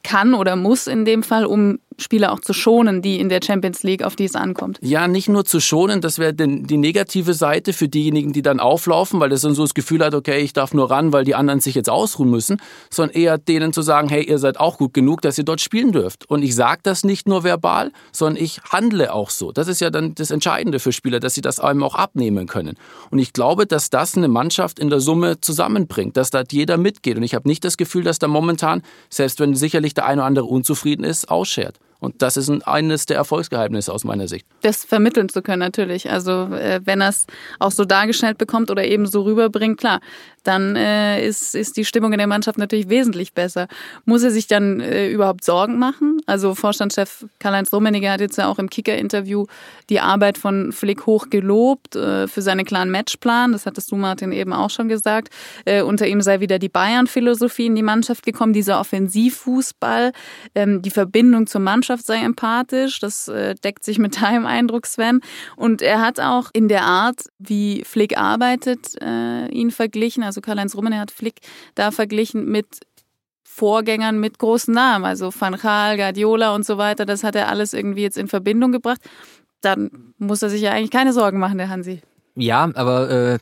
[0.04, 3.84] kann oder muss in dem Fall, um Spieler auch zu schonen, die in der Champions
[3.84, 4.80] League, auf die es ankommt.
[4.82, 9.20] Ja, nicht nur zu schonen, das wäre die negative Seite für diejenigen, die dann auflaufen,
[9.20, 11.60] weil das dann so das Gefühl hat, okay, ich darf nur ran, weil die anderen
[11.60, 15.22] sich jetzt ausruhen müssen, sondern eher denen zu sagen, hey, ihr seid auch gut genug,
[15.22, 16.30] dass ihr dort spielen dürft.
[16.30, 19.52] Und ich sage das nicht nur verbal, sondern ich handle auch so.
[19.52, 22.76] Das ist ja dann das Entscheidende für Spieler, dass sie das einem auch abnehmen können.
[23.12, 27.18] Und ich glaube, dass das eine Mannschaft in der Summe zusammenbringt, dass da jeder mitgeht.
[27.18, 30.28] Und ich habe nicht das Gefühl, dass da momentan, selbst wenn sicherlich der eine oder
[30.28, 31.80] andere unzufrieden ist, ausschert.
[32.00, 34.46] Und das ist eines der Erfolgsgeheimnisse aus meiner Sicht.
[34.62, 36.10] Das vermitteln zu können natürlich.
[36.10, 37.28] Also äh, wenn er es
[37.60, 40.00] auch so dargestellt bekommt oder eben so rüberbringt, klar,
[40.44, 43.68] dann äh, ist, ist die Stimmung in der Mannschaft natürlich wesentlich besser.
[44.06, 46.22] Muss er sich dann äh, überhaupt Sorgen machen?
[46.26, 49.46] Also Vorstandschef Karl-Heinz Rummenigge hat jetzt ja auch im Kicker-Interview
[49.90, 53.52] die Arbeit von Flick hoch gelobt äh, für seinen klaren Matchplan.
[53.52, 55.34] Das hattest du, Martin, eben auch schon gesagt.
[55.66, 60.14] Äh, unter ihm sei wieder die Bayern-Philosophie in die Mannschaft gekommen, dieser Offensivfußball,
[60.56, 63.00] ähm, die Verbindung zur Mannschaft Mannschaft sei empathisch.
[63.00, 65.22] Das äh, deckt sich mit deinem Eindruck, Sven.
[65.56, 70.24] Und er hat auch in der Art, wie Flick arbeitet, äh, ihn verglichen.
[70.24, 71.40] Also Karl-Heinz Rummenigge hat Flick
[71.76, 72.82] da verglichen mit
[73.44, 77.06] Vorgängern mit großen Namen, also Van Gaal, Guardiola und so weiter.
[77.06, 79.02] Das hat er alles irgendwie jetzt in Verbindung gebracht.
[79.62, 82.02] Dann muss er sich ja eigentlich keine Sorgen machen, der Hansi.
[82.42, 83.38] Ja, aber äh,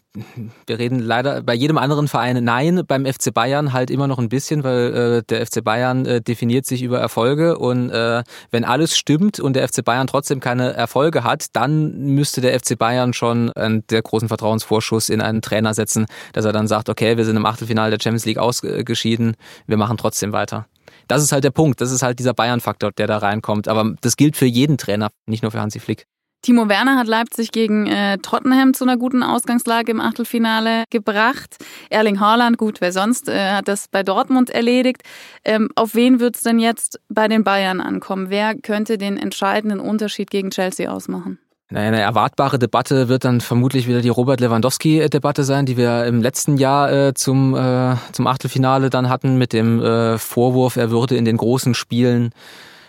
[0.65, 4.27] wir reden leider bei jedem anderen Verein nein, beim FC Bayern halt immer noch ein
[4.27, 8.97] bisschen, weil äh, der FC Bayern äh, definiert sich über Erfolge und äh, wenn alles
[8.97, 13.51] stimmt und der FC Bayern trotzdem keine Erfolge hat, dann müsste der FC Bayern schon
[13.51, 17.37] einen sehr großen Vertrauensvorschuss in einen Trainer setzen, dass er dann sagt, okay, wir sind
[17.37, 19.35] im Achtelfinale der Champions League ausgeschieden,
[19.67, 20.65] wir machen trotzdem weiter.
[21.07, 23.67] Das ist halt der Punkt, das ist halt dieser Bayern-Faktor, der da reinkommt.
[23.67, 26.07] Aber das gilt für jeden Trainer, nicht nur für Hansi Flick.
[26.41, 31.57] Timo Werner hat Leipzig gegen äh, Tottenham zu einer guten Ausgangslage im Achtelfinale gebracht.
[31.89, 35.01] Erling Haaland, gut, wer sonst, äh, hat das bei Dortmund erledigt.
[35.43, 38.29] Ähm, auf wen wird es denn jetzt bei den Bayern ankommen?
[38.29, 41.39] Wer könnte den entscheidenden Unterschied gegen Chelsea ausmachen?
[41.73, 46.55] Eine erwartbare Debatte wird dann vermutlich wieder die Robert Lewandowski-Debatte sein, die wir im letzten
[46.55, 51.25] Jahr äh, zum, äh, zum Achtelfinale dann hatten mit dem äh, Vorwurf, er würde in
[51.25, 52.31] den großen Spielen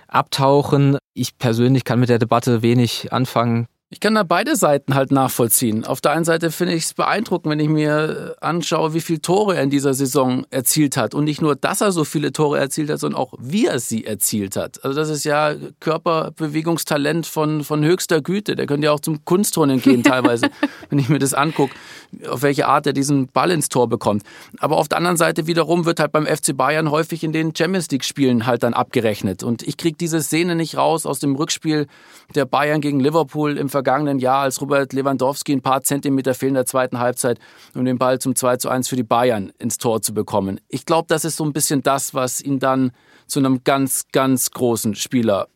[0.09, 0.99] abtauchen.
[1.15, 3.69] Ich persönlich kann mit der Debatte wenig anfangen.
[3.91, 5.87] Ich kann da beide Seiten halt nachvollziehen.
[5.87, 9.57] Auf der einen Seite finde ich es beeindruckend, wenn ich mir anschaue, wie viele Tore
[9.57, 11.15] er in dieser Saison erzielt hat.
[11.15, 14.05] Und nicht nur, dass er so viele Tore erzielt hat, sondern auch, wie er sie
[14.05, 14.85] erzielt hat.
[14.85, 18.57] Also das ist ja Körperbewegungstalent von, von höchster Güte.
[18.57, 20.51] Der könnte ja auch zum Kunstturnen gehen teilweise,
[20.91, 21.75] wenn ich mir das angucke,
[22.29, 24.23] auf welche Art er diesen Ball ins Tor bekommt.
[24.59, 27.91] Aber auf der anderen Seite wiederum wird halt beim FC Bayern häufig in den Champions
[27.91, 29.43] League-Spielen halt dann abgerechnet.
[29.43, 31.87] Und ich kriege diese Szene nicht raus aus dem Rückspiel
[32.35, 36.55] der Bayern gegen Liverpool im vergangenen Jahr, als Robert Lewandowski ein paar Zentimeter fehlen in
[36.55, 37.39] der zweiten Halbzeit,
[37.75, 40.61] um den Ball zum 2 zu 1 für die Bayern ins Tor zu bekommen.
[40.69, 42.93] Ich glaube, das ist so ein bisschen das, was ihn dann
[43.27, 45.49] zu einem ganz, ganz großen Spieler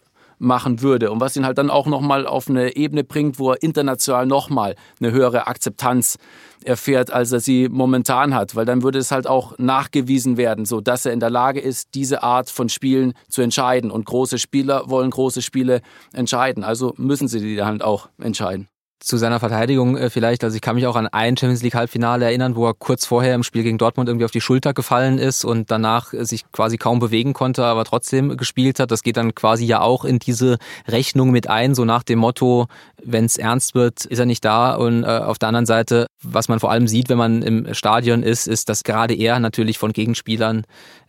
[0.42, 3.62] machen würde und was ihn halt dann auch nochmal auf eine Ebene bringt, wo er
[3.62, 6.18] international nochmal eine höhere Akzeptanz
[6.64, 10.80] erfährt, als er sie momentan hat, weil dann würde es halt auch nachgewiesen werden, so
[10.80, 13.90] dass er in der Lage ist, diese Art von Spielen zu entscheiden.
[13.90, 15.80] Und große Spieler wollen große Spiele
[16.12, 18.68] entscheiden, also müssen sie die halt auch entscheiden
[19.04, 22.24] zu seiner Verteidigung äh, vielleicht, also ich kann mich auch an ein Champions League Halbfinale
[22.24, 25.44] erinnern, wo er kurz vorher im Spiel gegen Dortmund irgendwie auf die Schulter gefallen ist
[25.44, 28.90] und danach äh, sich quasi kaum bewegen konnte, aber trotzdem gespielt hat.
[28.90, 32.66] Das geht dann quasi ja auch in diese Rechnung mit ein, so nach dem Motto,
[33.02, 34.74] wenn es ernst wird, ist er nicht da.
[34.74, 38.22] Und äh, auf der anderen Seite, was man vor allem sieht, wenn man im Stadion
[38.22, 40.64] ist, ist, dass gerade er natürlich von Gegenspielern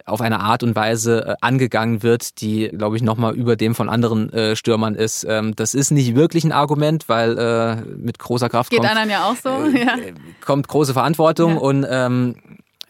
[0.06, 3.90] auf eine Art und Weise äh, angegangen wird, die, glaube ich, nochmal über dem von
[3.90, 5.26] anderen äh, Stürmern ist.
[5.28, 9.10] Ähm, das ist nicht wirklich ein Argument, weil äh, mit großer Kraft Geht kommt, anderen
[9.10, 9.96] ja auch so, äh, ja.
[10.46, 11.60] kommt große Verantwortung ja.
[11.60, 12.36] und ähm,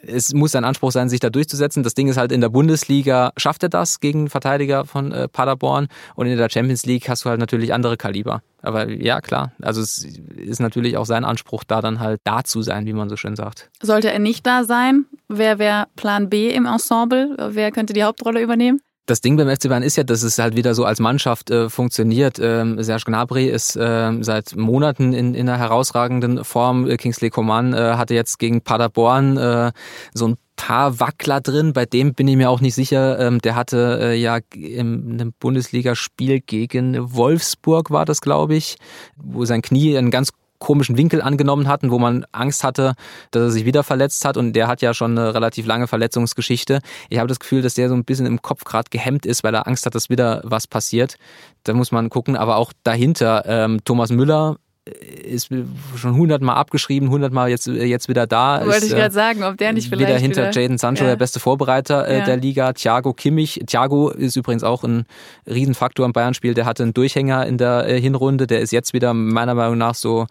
[0.06, 1.84] es muss ein Anspruch sein, sich da durchzusetzen.
[1.84, 5.88] Das Ding ist halt, in der Bundesliga schafft er das gegen Verteidiger von äh, Paderborn
[6.16, 8.42] und in der Champions League hast du halt natürlich andere Kaliber.
[8.62, 10.06] Aber ja, klar, also es
[10.38, 13.36] ist natürlich auch sein Anspruch, da dann halt da zu sein, wie man so schön
[13.36, 13.70] sagt.
[13.82, 17.36] Sollte er nicht da sein, wer wäre Plan B im Ensemble?
[17.52, 18.80] Wer könnte die Hauptrolle übernehmen?
[19.06, 21.70] Das Ding beim FC Bayern ist ja, dass es halt wieder so als Mannschaft äh,
[21.70, 22.40] funktioniert.
[22.42, 26.90] Ähm, Serge Gnabry ist äh, seit Monaten in, in einer herausragenden Form.
[26.90, 29.72] Äh, Kingsley Coman äh, hatte jetzt gegen Paderborn äh,
[30.14, 31.74] so ein paar Wackler drin.
[31.74, 33.20] Bei dem bin ich mir auch nicht sicher.
[33.20, 38.78] Ähm, der hatte äh, ja in einem Bundesligaspiel gegen Wolfsburg war das, glaube ich,
[39.18, 40.32] wo sein Knie einen ganz
[40.64, 42.94] komischen Winkel angenommen hatten, wo man Angst hatte,
[43.32, 44.38] dass er sich wieder verletzt hat.
[44.38, 46.80] Und der hat ja schon eine relativ lange Verletzungsgeschichte.
[47.10, 49.54] Ich habe das Gefühl, dass der so ein bisschen im Kopf gerade gehemmt ist, weil
[49.54, 51.18] er Angst hat, dass wieder was passiert.
[51.64, 52.38] Da muss man gucken.
[52.38, 55.50] Aber auch dahinter, ähm, Thomas Müller ist
[55.96, 58.60] schon hundertmal abgeschrieben, hundertmal jetzt, jetzt wieder da.
[58.66, 61.12] Wollte ist, ich gerade sagen, ob der nicht vielleicht wieder hinter wieder, Jaden Sancho ja.
[61.12, 62.26] der beste Vorbereiter äh, Ja.
[62.26, 62.74] der Liga.
[62.74, 65.06] Thiago Kimmich, Thiago ist übrigens auch ein
[65.48, 66.54] Riesenfaktor im Bayern-Spiel.
[66.54, 68.46] Der hatte einen Durchhänger in der äh, Hinrunde.
[68.46, 70.28] Der ist jetzt wieder meiner Meinung nach so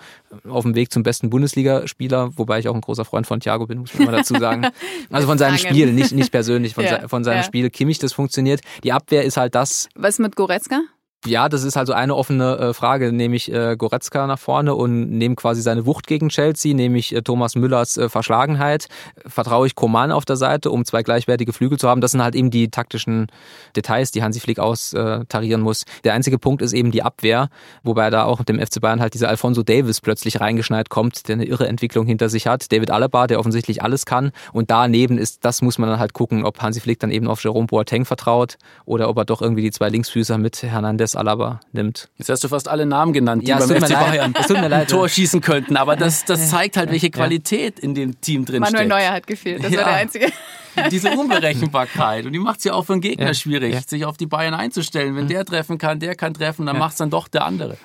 [0.47, 3.79] auf dem Weg zum besten Bundesligaspieler, wobei ich auch ein großer Freund von Thiago bin,
[3.79, 4.67] muss man mal dazu sagen.
[5.11, 5.59] Also von seinem.
[5.59, 7.43] Spiel, nicht, nicht persönlich, von, Ja, se von seinem.
[7.43, 7.71] Spiel.
[7.71, 8.61] Kimmich, das funktioniert.
[8.83, 10.81] Die Abwehr ist halt das, Was mit Goretzka?
[11.25, 13.13] Ja, das ist also eine offene äh, Frage.
[13.13, 17.15] Nehme ich äh, Goretzka nach vorne und nehme quasi seine Wucht gegen Chelsea, nehme ich
[17.15, 18.89] äh, Thomas Müllers äh, Verschlagenheit,
[19.27, 22.01] vertraue ich Koman auf der Seite, um zwei gleichwertige Flügel zu haben.
[22.01, 23.29] Das sind halt eben die taktischen
[23.77, 25.85] Details, die Hansi Flick austarieren muss.
[26.03, 27.51] Der einzige Punkt ist eben die Abwehr,
[27.85, 31.35] wobei da auch mit dem FC Bayern halt dieser Alfonso Davis plötzlich reingeschneit kommt, der
[31.35, 32.73] eine irre Entwicklung hinter sich hat.
[32.73, 34.33] David Alaba, der offensichtlich alles kann.
[34.53, 37.43] Und daneben ist, das muss man dann halt gucken, ob Hansi Flick dann eben auf
[37.43, 42.09] Jerome Boateng vertraut oder ob er doch irgendwie die zwei Linksfüßer mit Hernandez Alaba nimmt.
[42.19, 43.93] Jetzt hast du fast alle Namen genannt, die Ja, beim FC leid.
[43.93, 44.91] Bayern Es tut mir ein leid.
[44.91, 45.77] Tor schießen könnten.
[45.77, 48.89] Aber das, das zeigt halt, welche Qualität in dem Team drin Manuel steckt.
[48.91, 49.65] Neuer hat gefehlt.
[49.65, 49.79] Das Ja.
[49.81, 50.33] war der einzige.
[50.91, 52.25] Diese Unberechenbarkeit.
[52.27, 53.81] Und die macht es ja auch für den Gegner Ja, schwierig, ja.
[53.83, 55.15] sich auf die Bayern einzustellen.
[55.17, 57.77] Wenn der treffen kann, der kann treffen, dann macht es dann doch der andere.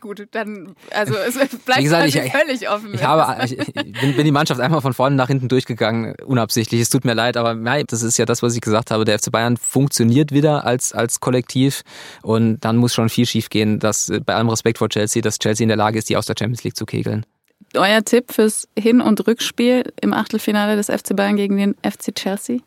[0.00, 1.34] Gut, dann, also es
[1.64, 2.94] bleibt gesagt, ich- völlig offen.
[2.94, 6.80] Ich, habe, ich ich bin, bin die Mannschaft einfach von vorne nach hinten durchgegangen, unabsichtlich.
[6.80, 9.04] Es tut mir leid, aber nein, das ist ja das, was ich gesagt habe.
[9.04, 11.82] Der FC Bayern funktioniert wieder als, als Kollektiv
[12.22, 15.38] und dann muss schon viel schief gehen, dass äh, bei allem Respekt vor Chelsea, dass
[15.38, 17.26] Chelsea in der Lage ist, die aus der Champions League zu kegeln.
[17.76, 22.58] Euer Tipp fürs Hin- und Rückspiel im Achtelfinale des FC Bayern gegen den FC Chelsea?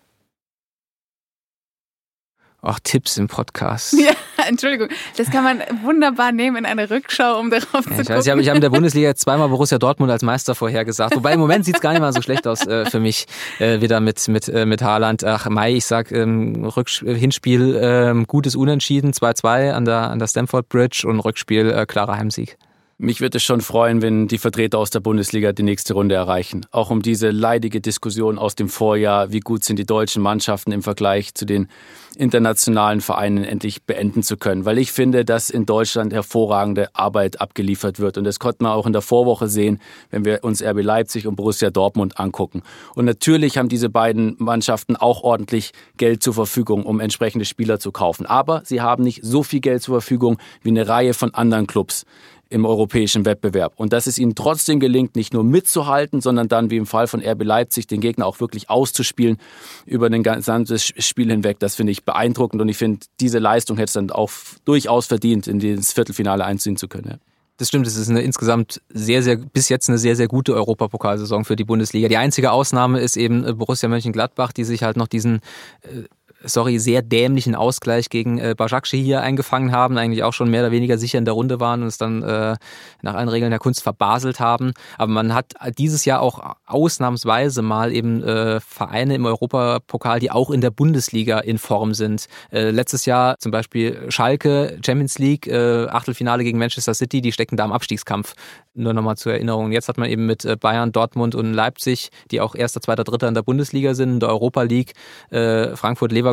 [2.65, 3.91] Ach, Tipps im Podcast.
[3.93, 4.13] Ja,
[4.47, 4.87] Entschuldigung.
[5.17, 8.15] Das kann man wunderbar nehmen in eine Rückschau, um darauf Ja, zu ich gucken.
[8.15, 11.13] weiß, ich habe ich hab in der Bundesliga zweimal Borussia Dortmund als Meister vorhergesagt.
[11.13, 13.25] Wobei im Moment sieht's gar nicht mal so schlecht aus äh, für mich.
[13.59, 15.25] Äh, wieder mit, mit, äh, mit Haaland.
[15.25, 20.27] Ach, Mai, ich sag ähm, Rücks Hinspiel ähm, gutes Unentschieden, 2-2 an der, an der
[20.27, 22.57] Stamford Bridge und Rückspiel äh, klarer Heimsieg.
[23.03, 26.65] Mich würde es schon freuen, wenn die Vertreter aus der Bundesliga die nächste Runde erreichen.
[26.71, 30.81] Auch um diese leidige Diskussion aus dem Vorjahr, wie gut sind die deutschen Mannschaften im
[30.81, 31.67] Vergleich zu den
[32.15, 34.63] internationalen Vereinen endlich beenden zu können.
[34.63, 38.17] Weil ich finde, dass in Deutschland hervorragende Arbeit abgeliefert wird.
[38.17, 41.35] Und das konnte man auch in der Vorwoche sehen, wenn wir uns RB Leipzig und
[41.35, 42.61] Borussia Dortmund angucken.
[42.95, 47.91] Und natürlich haben diese beiden Mannschaften auch ordentlich Geld zur Verfügung, um entsprechende Spieler zu
[47.91, 48.25] kaufen.
[48.25, 52.05] Aber sie haben nicht so viel Geld zur Verfügung wie eine Reihe von anderen Clubs
[52.53, 53.73] im europäischen Wettbewerb.
[53.77, 57.21] Und dass es ihnen trotzdem gelingt, nicht nur mitzuhalten, sondern dann wie im Fall von
[57.21, 59.37] RB Leipzig den Gegner auch wirklich auszuspielen
[59.85, 63.87] über den gesamten Spiel hinweg, das finde ich beeindruckend und ich finde, diese Leistung hätte
[63.87, 64.29] es dann auch
[64.65, 67.07] durchaus verdient, in das Viertelfinale einziehen zu können.
[67.09, 67.17] Ja.
[67.57, 71.45] Das stimmt, es ist eine insgesamt sehr, sehr, bis jetzt eine sehr, sehr gute Europapokalsaison
[71.45, 72.07] für die Bundesliga.
[72.07, 75.41] Die einzige Ausnahme ist eben Borussia Mönchengladbach, die sich halt noch diesen
[75.81, 76.03] äh,
[76.43, 80.71] sorry, sehr dämlichen Ausgleich gegen äh, Başakşehir hier eingefangen haben, eigentlich auch schon mehr oder
[80.71, 82.55] weniger sicher in der Runde waren und es dann äh,
[83.01, 84.73] nach allen Regeln der Kunst verbaselt haben.
[84.97, 90.49] Aber man hat dieses Jahr auch ausnahmsweise mal eben äh, Vereine im Europapokal, die auch
[90.51, 92.27] in der Bundesliga in Form sind.
[92.51, 97.57] Äh, letztes Jahr zum Beispiel Schalke, Champions League, äh, Achtelfinale gegen Manchester City, die stecken
[97.57, 98.33] da im Abstiegskampf.
[98.75, 99.71] Nur nochmal zur Erinnerung.
[99.71, 103.27] Jetzt hat man eben mit äh, Bayern, Dortmund und Leipzig, die auch erster, zweiter, dritter
[103.27, 104.93] in der Bundesliga sind, in der Europa League,
[105.29, 106.32] äh, Frankfurt, Leverkusen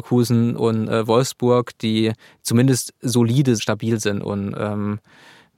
[0.57, 5.01] und äh, Wolfsburg, die zumindest solide, stabil sind und ähm,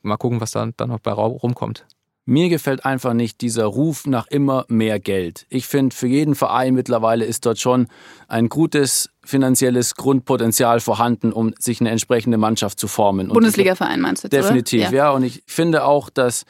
[0.03, 1.87] mal gucken, was da dann noch bei rumkommt.
[2.25, 5.45] Mir gefällt einfach nicht dieser Ruf nach immer mehr Geld.
[5.49, 7.89] Ich finde, für jeden Verein mittlerweile ist dort schon
[8.29, 13.27] ein gutes finanzielles Grundpotenzial vorhanden, um sich eine entsprechende Mannschaft zu formen.
[13.27, 14.97] Und Bundesliga-Verein meinst du jetzt, Definitiv, oder?
[14.97, 15.11] ja.
[15.11, 16.45] Und ich finde auch, dass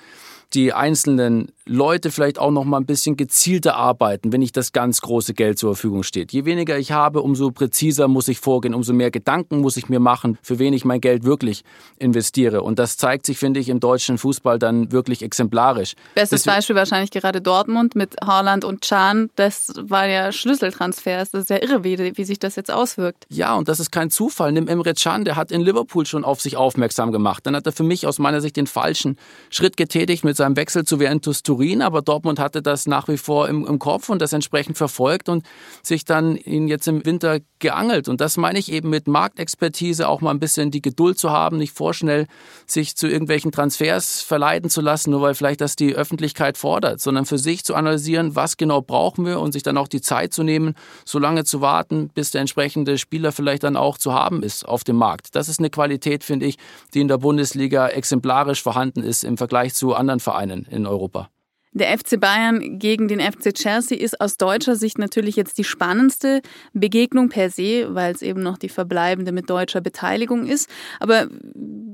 [0.53, 5.01] die einzelnen Leute vielleicht auch noch mal ein bisschen gezielter arbeiten, wenn nicht das ganz
[5.01, 6.33] große Geld zur Verfügung steht.
[6.33, 10.01] Je weniger ich habe, umso präziser muss ich vorgehen, umso mehr Gedanken muss ich mir
[10.01, 11.63] machen, für wen ich mein Geld wirklich
[11.99, 12.63] investiere.
[12.63, 15.95] Und das zeigt sich, finde ich, im deutschen Fußball dann wirklich exemplarisch.
[16.15, 19.31] Bestes Deswegen- Beispiel wahrscheinlich gerade Dortmund mit Haaland und Can.
[19.37, 21.31] Das war ja Schlüsseltransfers.
[21.31, 23.25] Das ist ja irre, wie, wie sich das jetzt auswirkt.
[23.29, 24.53] Ja, und das ist kein Zufall.
[24.53, 27.47] Nimm Emre Can, der hat in Liverpool schon auf sich aufmerksam gemacht.
[27.47, 29.17] Dann hat er für mich aus meiner Sicht den falschen
[29.51, 33.47] Schritt getätigt mit seinem Wechsel zu Juventus Turin, aber Dortmund hatte das nach wie vor
[33.47, 35.45] im, im Kopf und das entsprechend verfolgt und
[35.83, 38.09] sich dann ihn jetzt im Winter geangelt.
[38.09, 41.59] Und das meine ich eben mit Marktexpertise, auch mal ein bisschen die Geduld zu haben,
[41.59, 42.27] nicht vorschnell
[42.67, 47.27] sich zu irgendwelchen Transfers verleiten zu lassen, nur weil vielleicht das die Öffentlichkeit fordert, sondern
[47.27, 50.45] für sich zu analysieren, was genau brauchen wir und sich dann auch die Zeit zu
[50.45, 54.67] nehmen, so lange zu warten, bis der entsprechende Spieler vielleicht dann auch zu haben ist
[54.67, 55.35] auf dem Markt.
[55.35, 56.57] Das ist eine Qualität, finde ich,
[56.95, 61.29] die in der Bundesliga exemplarisch vorhanden ist im Vergleich zu anderen Vereinen in Europa.
[61.75, 66.43] Der FC Bayern gegen den FC Chelsea ist aus deutscher Sicht natürlich jetzt die spannendste
[66.75, 70.69] Begegnung per se, weil es eben noch die verbleibende mit deutscher Beteiligung ist.
[71.01, 71.29] Aber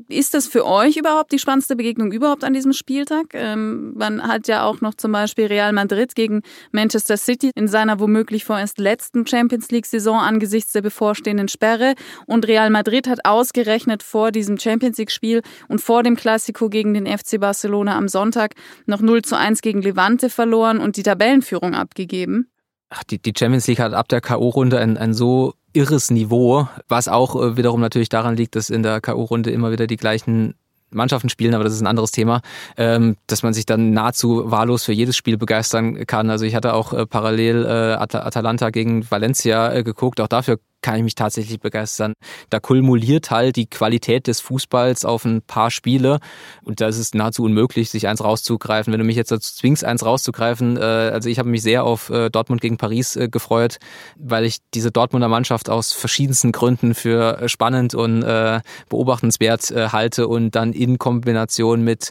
[0.09, 3.35] ist das für euch überhaupt die spannendste Begegnung überhaupt an diesem Spieltag?
[3.35, 8.01] Ähm, man hat ja auch noch zum Beispiel Real Madrid gegen Manchester City in seiner
[8.01, 11.95] womöglich vorerst letzten Champions League-Saison angesichts der bevorstehenden Sperre.
[12.27, 17.07] Und Real Madrid hat ausgerechnet vor diesem Champions League-Spiel und vor dem Classico gegen den
[17.07, 18.55] FC Barcelona am Sonntag
[18.87, 22.49] noch 0 zu 1 gegen Levante verloren und die Tabellenführung abgegeben.
[22.89, 27.07] Ach, die, die Champions League hat ab der K.O.-Runde ein, ein so irres Niveau, was
[27.07, 30.55] auch äh, wiederum natürlich daran liegt, dass in der K.O.-Runde immer wieder die gleichen
[30.91, 32.41] Mannschaften spielen, aber das ist ein anderes Thema,
[32.79, 36.31] ähm, dass man sich dann nahezu wahllos für jedes Spiel begeistern kann.
[36.31, 41.03] Also ich hatte auch äh, parallel äh, Atalanta gegen Valencia geguckt, auch dafür kann ich
[41.03, 42.15] mich tatsächlich begeistern.
[42.51, 46.19] Da kumuliert halt die Qualität des Fußballs auf ein paar Spiele
[46.63, 48.93] und da ist es nahezu unmöglich, sich eins rauszugreifen.
[48.93, 52.11] Wenn du mich jetzt dazu zwingst, eins rauszugreifen, äh, also ich habe mich sehr auf
[52.11, 53.79] äh, Dortmund gegen Paris äh, gefreut,
[54.17, 60.29] weil ich diese Dortmunder Mannschaft aus verschiedensten Gründen für spannend und äh, beobachtenswert äh, halte
[60.29, 62.11] und dann in Kombination mit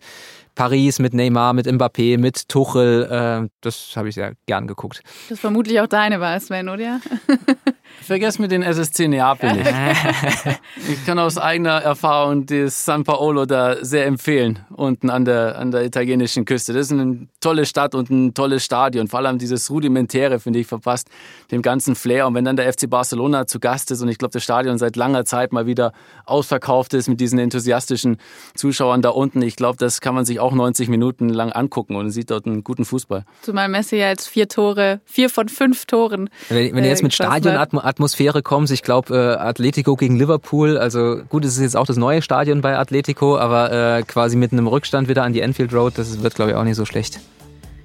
[0.57, 5.03] Paris, mit Neymar, mit Mbappé, mit Tuchel, äh, das habe ich sehr gern geguckt.
[5.29, 6.99] Das vermutlich auch deine war, Sven, oder?
[8.01, 9.69] Vergesst mir den SSC Neapel nicht.
[10.89, 15.71] ich kann aus eigener Erfahrung das San Paolo da sehr empfehlen, unten an der, an
[15.71, 16.73] der italienischen Küste.
[16.73, 19.07] Das ist eine tolle Stadt und ein tolles Stadion.
[19.07, 21.09] Vor allem dieses Rudimentäre, finde ich, verpasst
[21.51, 22.27] dem ganzen Flair.
[22.27, 24.95] Und wenn dann der FC Barcelona zu Gast ist und ich glaube, das Stadion seit
[24.95, 25.91] langer Zeit mal wieder
[26.25, 28.17] ausverkauft ist mit diesen enthusiastischen
[28.55, 32.09] Zuschauern da unten, ich glaube, das kann man sich auch 90 Minuten lang angucken und
[32.11, 33.25] sieht dort einen guten Fußball.
[33.41, 36.29] Zumal Messi ja jetzt vier Tore, vier von fünf Toren.
[36.49, 37.23] Wenn, wenn ihr jetzt mit äh,
[37.77, 41.97] Stadionatmosphäre kommst, ich glaube, äh, Atletico gegen Liverpool, also gut, es ist jetzt auch das
[41.97, 45.93] neue Stadion bei Atletico, aber äh, quasi mit einem Rückstand wieder an die Enfield Road,
[45.97, 47.19] das wird, glaube ich, auch nicht so schlecht.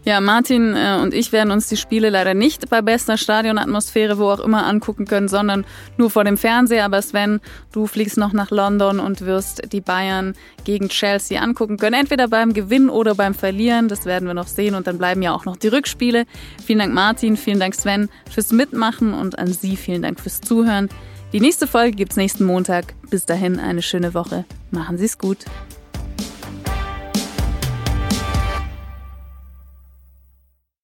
[0.04, 4.30] Ja, Martin äh, und ich werden uns die Spiele leider nicht bei bester Stadionatmosphäre, wo
[4.30, 5.64] auch immer, angucken können, sondern
[5.96, 6.84] nur vor dem Fernseher.
[6.84, 10.34] Aber Sven, du fliegst noch nach London und wirst die Bayern
[10.64, 11.94] gegen Chelsea angucken können.
[11.94, 13.86] Entweder beim Gewinn oder beim Verlieren.
[13.86, 14.74] Das werden wir noch sehen.
[14.74, 16.24] Und dann bleiben ja auch noch die Rückspiele.
[16.64, 17.36] Vielen Dank, Martin.
[17.36, 20.88] Vielen Dank, Sven, fürs Mitmachen und an Sie vielen Dank fürs Zuhören.
[21.32, 22.94] Die nächste Folge gibt's nächsten Montag.
[23.08, 24.44] Bis dahin eine schöne Woche.
[24.72, 25.38] Machen Sie es gut.